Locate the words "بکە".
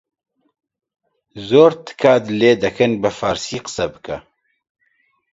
3.93-4.17